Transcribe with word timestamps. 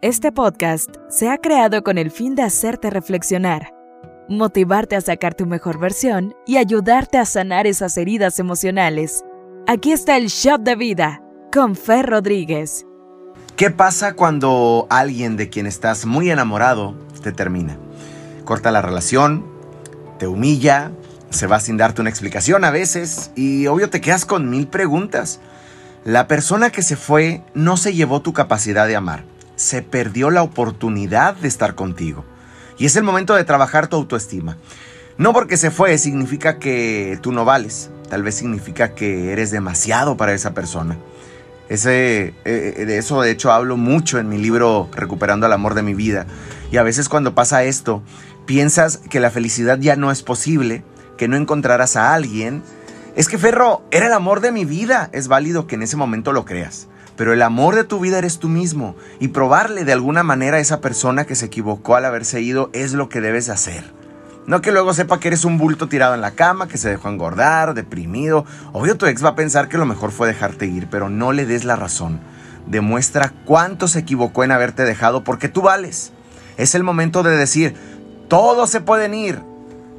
Este 0.00 0.30
podcast 0.30 0.94
se 1.10 1.28
ha 1.28 1.38
creado 1.38 1.82
con 1.82 1.98
el 1.98 2.12
fin 2.12 2.36
de 2.36 2.44
hacerte 2.44 2.88
reflexionar, 2.88 3.74
motivarte 4.28 4.94
a 4.94 5.00
sacar 5.00 5.34
tu 5.34 5.44
mejor 5.44 5.80
versión 5.80 6.36
y 6.46 6.56
ayudarte 6.56 7.18
a 7.18 7.24
sanar 7.24 7.66
esas 7.66 7.96
heridas 7.96 8.38
emocionales. 8.38 9.24
Aquí 9.66 9.90
está 9.90 10.16
el 10.16 10.28
Shot 10.28 10.62
de 10.62 10.76
Vida 10.76 11.20
con 11.52 11.74
Fer 11.74 12.06
Rodríguez. 12.06 12.86
¿Qué 13.56 13.72
pasa 13.72 14.14
cuando 14.14 14.86
alguien 14.88 15.36
de 15.36 15.48
quien 15.48 15.66
estás 15.66 16.06
muy 16.06 16.30
enamorado 16.30 16.94
te 17.24 17.32
termina? 17.32 17.76
Corta 18.44 18.70
la 18.70 18.82
relación, 18.82 19.46
te 20.20 20.28
humilla, 20.28 20.92
se 21.30 21.48
va 21.48 21.58
sin 21.58 21.76
darte 21.76 22.02
una 22.02 22.10
explicación 22.10 22.64
a 22.64 22.70
veces 22.70 23.32
y 23.34 23.66
obvio 23.66 23.90
te 23.90 24.00
quedas 24.00 24.24
con 24.24 24.48
mil 24.48 24.68
preguntas. 24.68 25.40
La 26.04 26.28
persona 26.28 26.70
que 26.70 26.82
se 26.82 26.94
fue 26.94 27.42
no 27.54 27.76
se 27.76 27.94
llevó 27.94 28.22
tu 28.22 28.32
capacidad 28.32 28.86
de 28.86 28.94
amar 28.94 29.24
se 29.58 29.82
perdió 29.82 30.30
la 30.30 30.44
oportunidad 30.44 31.34
de 31.34 31.48
estar 31.48 31.74
contigo. 31.74 32.24
Y 32.78 32.86
es 32.86 32.94
el 32.94 33.02
momento 33.02 33.34
de 33.34 33.44
trabajar 33.44 33.88
tu 33.88 33.96
autoestima. 33.96 34.56
No 35.18 35.32
porque 35.32 35.56
se 35.56 35.72
fue 35.72 35.98
significa 35.98 36.60
que 36.60 37.18
tú 37.20 37.32
no 37.32 37.44
vales. 37.44 37.90
Tal 38.08 38.22
vez 38.22 38.36
significa 38.36 38.94
que 38.94 39.32
eres 39.32 39.50
demasiado 39.50 40.16
para 40.16 40.32
esa 40.32 40.54
persona. 40.54 40.96
Ese, 41.68 42.34
eh, 42.44 42.84
de 42.86 42.98
eso 42.98 43.20
de 43.20 43.32
hecho 43.32 43.50
hablo 43.50 43.76
mucho 43.76 44.18
en 44.18 44.28
mi 44.28 44.38
libro 44.38 44.88
Recuperando 44.94 45.46
el 45.46 45.52
amor 45.52 45.74
de 45.74 45.82
mi 45.82 45.92
vida. 45.92 46.26
Y 46.70 46.76
a 46.76 46.84
veces 46.84 47.08
cuando 47.08 47.34
pasa 47.34 47.64
esto, 47.64 48.00
piensas 48.46 48.98
que 49.10 49.18
la 49.18 49.32
felicidad 49.32 49.78
ya 49.80 49.96
no 49.96 50.12
es 50.12 50.22
posible, 50.22 50.84
que 51.16 51.26
no 51.26 51.36
encontrarás 51.36 51.96
a 51.96 52.14
alguien. 52.14 52.62
Es 53.16 53.28
que 53.28 53.38
Ferro, 53.38 53.82
era 53.90 54.06
el 54.06 54.12
amor 54.12 54.40
de 54.40 54.52
mi 54.52 54.64
vida. 54.64 55.10
Es 55.12 55.26
válido 55.26 55.66
que 55.66 55.74
en 55.74 55.82
ese 55.82 55.96
momento 55.96 56.32
lo 56.32 56.44
creas 56.44 56.86
pero 57.18 57.32
el 57.32 57.42
amor 57.42 57.74
de 57.74 57.82
tu 57.82 57.98
vida 57.98 58.16
eres 58.16 58.38
tú 58.38 58.48
mismo 58.48 58.94
y 59.18 59.28
probarle 59.28 59.84
de 59.84 59.92
alguna 59.92 60.22
manera 60.22 60.58
a 60.58 60.60
esa 60.60 60.80
persona 60.80 61.24
que 61.24 61.34
se 61.34 61.46
equivocó 61.46 61.96
al 61.96 62.04
haberse 62.04 62.40
ido 62.40 62.70
es 62.72 62.92
lo 62.92 63.08
que 63.08 63.20
debes 63.20 63.48
hacer. 63.48 63.92
No 64.46 64.60
que 64.60 64.70
luego 64.70 64.94
sepa 64.94 65.18
que 65.18 65.26
eres 65.26 65.44
un 65.44 65.58
bulto 65.58 65.88
tirado 65.88 66.14
en 66.14 66.20
la 66.20 66.30
cama, 66.30 66.68
que 66.68 66.78
se 66.78 66.88
dejó 66.88 67.08
engordar, 67.08 67.74
deprimido. 67.74 68.46
Obvio 68.72 68.96
tu 68.96 69.06
ex 69.06 69.22
va 69.22 69.30
a 69.30 69.34
pensar 69.34 69.68
que 69.68 69.78
lo 69.78 69.84
mejor 69.84 70.12
fue 70.12 70.28
dejarte 70.28 70.66
ir, 70.66 70.86
pero 70.88 71.10
no 71.10 71.32
le 71.32 71.44
des 71.44 71.64
la 71.64 71.74
razón. 71.74 72.20
Demuestra 72.68 73.34
cuánto 73.44 73.88
se 73.88 73.98
equivocó 73.98 74.44
en 74.44 74.52
haberte 74.52 74.84
dejado 74.84 75.24
porque 75.24 75.48
tú 75.48 75.62
vales. 75.62 76.12
Es 76.56 76.76
el 76.76 76.84
momento 76.84 77.24
de 77.24 77.36
decir, 77.36 77.74
todos 78.28 78.70
se 78.70 78.80
pueden 78.80 79.12
ir, 79.12 79.42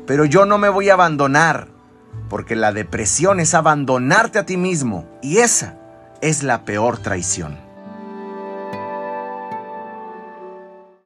pero 0.07 0.23
yo 0.23 0.45
no 0.45 0.57
me 0.57 0.69
voy 0.69 0.89
a 0.89 0.93
abandonar, 0.93 1.67
porque 2.29 2.55
la 2.55 2.71
depresión 2.71 3.41
es 3.41 3.53
abandonarte 3.53 4.39
a 4.39 4.45
ti 4.45 4.55
mismo 4.55 5.05
y 5.21 5.39
esa 5.39 5.78
es 6.21 6.43
la 6.43 6.65
peor 6.65 6.97
traición. 6.97 7.68